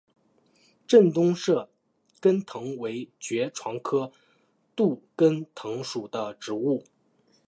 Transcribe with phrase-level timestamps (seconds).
[0.87, 1.69] 滇东杜
[2.19, 4.11] 根藤为爵床科
[4.75, 6.83] 杜根藤属的植物。